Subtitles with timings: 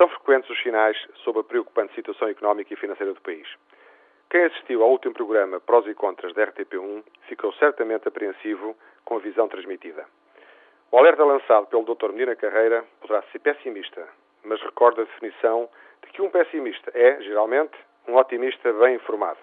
[0.00, 3.46] São frequentes os sinais sobre a preocupante situação económica e financeira do país.
[4.30, 8.74] Quem assistiu ao último programa Prós e Contras da RTP1 ficou certamente apreensivo
[9.04, 10.06] com a visão transmitida.
[10.90, 12.12] O alerta lançado pelo Dr.
[12.12, 14.08] Medina Carreira poderá ser pessimista,
[14.42, 15.68] mas recorda a definição
[16.02, 17.76] de que um pessimista é, geralmente,
[18.08, 19.38] um otimista bem informado.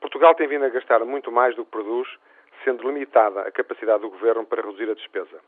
[0.00, 2.08] Portugal tem vindo a gastar muito mais do que produz,
[2.64, 5.40] sendo limitada a capacidade do governo para reduzir a despesa,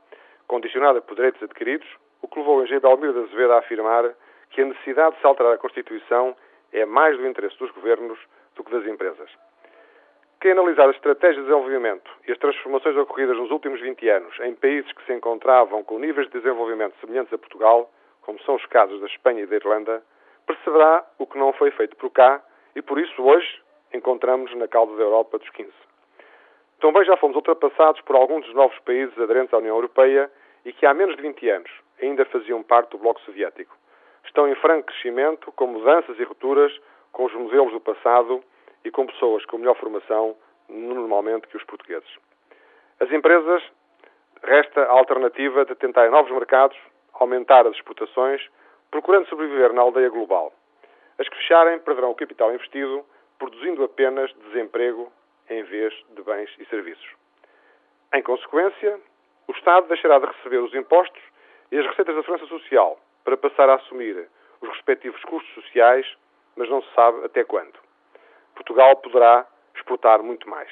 [0.47, 1.89] condicionada por direitos adquiridos,
[2.23, 4.15] o que levou Engenheiro Belmiro de Azevedo a afirmar
[4.51, 6.37] que a necessidade de se alterar a Constituição
[6.73, 8.19] é mais do interesse dos governos
[8.55, 9.31] do que das empresas.
[10.41, 14.55] Quem analisar as estratégias de desenvolvimento e as transformações ocorridas nos últimos 20 anos em
[14.55, 17.91] países que se encontravam com níveis de desenvolvimento semelhantes a Portugal,
[18.23, 20.03] como são os casos da Espanha e da Irlanda,
[20.47, 22.43] perceberá o que não foi feito por cá
[22.75, 25.71] e por isso hoje encontramos na cauda da Europa dos 15.
[26.81, 30.31] Também já fomos ultrapassados por alguns dos novos países aderentes à União Europeia
[30.65, 31.71] e que há menos de 20 anos
[32.03, 33.77] ainda faziam parte do Bloco Soviético.
[34.25, 36.73] Estão em franco crescimento, com mudanças e rupturas
[37.13, 38.43] com os modelos do passado
[38.85, 40.37] e com pessoas com melhor formação,
[40.69, 42.09] normalmente, que os portugueses.
[42.99, 43.63] As empresas,
[44.43, 46.77] resta a alternativa de tentar novos mercados,
[47.13, 48.43] aumentar as exportações,
[48.91, 50.53] procurando sobreviver na aldeia global.
[51.19, 53.05] As que fecharem perderão o capital investido,
[53.39, 55.13] produzindo apenas desemprego
[55.49, 57.15] em vez de bens e serviços.
[58.15, 59.01] Em consequência,
[59.49, 61.21] o Estado deixará de receber os impostos
[61.73, 64.29] e as receitas da Segurança Social para passar a assumir
[64.61, 66.07] os respectivos custos sociais,
[66.55, 67.73] mas não se sabe até quando.
[68.55, 70.69] Portugal poderá exportar muito mais.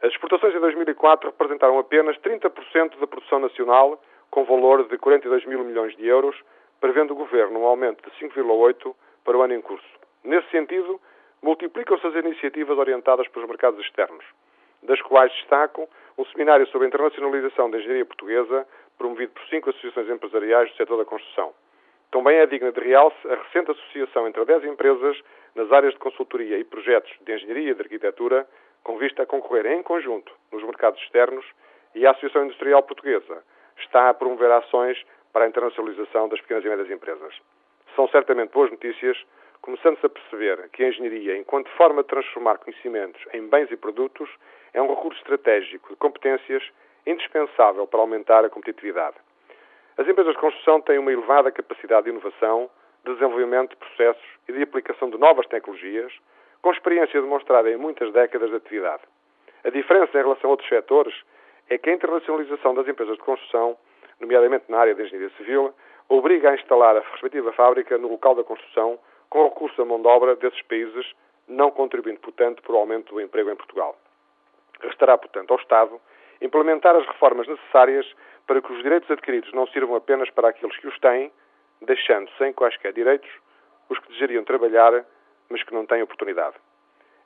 [0.00, 5.64] As exportações em 2004 representaram apenas 30% da produção nacional, com valor de 42 mil
[5.64, 6.36] milhões de euros,
[6.80, 8.94] prevendo o Governo um aumento de 5,8%
[9.24, 9.86] para o ano em curso.
[10.24, 11.00] Nesse sentido,
[11.42, 14.24] multiplicam-se as iniciativas orientadas para os mercados externos,
[14.82, 18.66] das quais destaco um seminário sobre a internacionalização da engenharia portuguesa,
[18.98, 21.52] promovido por cinco associações empresariais do setor da construção.
[22.10, 25.18] Também é digna de realce a recente associação entre 10 empresas
[25.54, 28.46] nas áreas de consultoria e projetos de engenharia e de arquitetura,
[28.82, 31.44] com vista a concorrer em conjunto nos mercados externos,
[31.94, 33.42] e a Associação Industrial Portuguesa
[33.78, 35.02] está a promover ações
[35.32, 37.34] para a internacionalização das pequenas e médias empresas.
[37.96, 39.16] São certamente boas notícias,
[39.60, 44.28] começando-se a perceber que a engenharia, enquanto forma de transformar conhecimentos em bens e produtos,
[44.74, 46.62] é um recurso estratégico de competências
[47.06, 49.16] indispensável para aumentar a competitividade.
[49.96, 52.70] As empresas de construção têm uma elevada capacidade de inovação,
[53.04, 56.12] de desenvolvimento de processos e de aplicação de novas tecnologias,
[56.62, 59.02] com experiência demonstrada em muitas décadas de atividade.
[59.64, 61.14] A diferença em relação a outros setores
[61.68, 63.76] é que a internacionalização das empresas de construção,
[64.20, 65.74] nomeadamente na área da engenharia civil,
[66.08, 68.98] obriga a instalar a respectiva fábrica no local da construção
[69.28, 71.10] com recurso à mão de obra desses países,
[71.48, 73.96] não contribuindo, portanto, para o aumento do emprego em Portugal.
[74.80, 76.00] Restará, portanto, ao Estado
[76.42, 78.06] implementar as reformas necessárias
[78.46, 81.32] para que os direitos adquiridos não sirvam apenas para aqueles que os têm,
[81.80, 83.30] deixando sem quaisquer direitos
[83.88, 85.04] os que desejariam trabalhar,
[85.48, 86.56] mas que não têm oportunidade.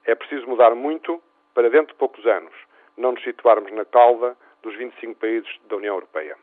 [0.04, 1.22] É preciso mudar muito
[1.54, 2.52] para, dentro de poucos anos,
[2.96, 6.36] não nos situarmos na cauda dos 25 países da União Europeia.